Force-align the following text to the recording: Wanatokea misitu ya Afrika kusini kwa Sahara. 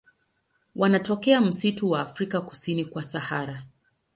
Wanatokea 0.75 1.41
misitu 1.41 1.91
ya 1.93 1.99
Afrika 1.99 2.41
kusini 2.41 2.85
kwa 2.85 3.01
Sahara. 3.01 3.63